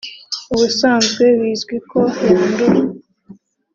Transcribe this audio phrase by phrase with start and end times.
[0.53, 2.79] ubusanzwe bizwi ko yandura